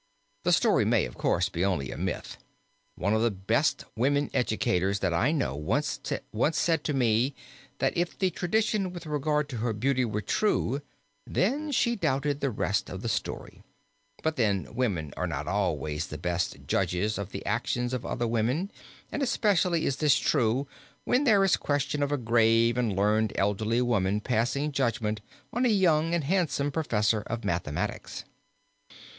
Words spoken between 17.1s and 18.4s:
of the actions of other